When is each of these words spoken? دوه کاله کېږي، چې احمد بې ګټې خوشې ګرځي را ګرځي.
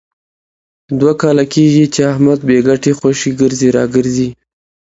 دوه 0.99 1.13
کاله 1.21 1.45
کېږي، 1.53 1.85
چې 1.93 2.01
احمد 2.11 2.39
بې 2.47 2.57
ګټې 2.67 2.91
خوشې 2.99 3.31
ګرځي 3.41 3.69
را 3.75 3.83
ګرځي. 3.95 4.29